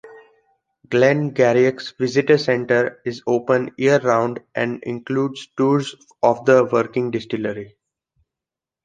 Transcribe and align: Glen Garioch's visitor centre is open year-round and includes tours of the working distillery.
Glen 0.89 1.31
Garioch's 1.35 1.91
visitor 1.91 2.39
centre 2.39 3.03
is 3.05 3.21
open 3.27 3.69
year-round 3.77 4.39
and 4.55 4.81
includes 4.81 5.47
tours 5.55 5.95
of 6.23 6.43
the 6.45 6.65
working 6.71 7.11
distillery. 7.11 7.77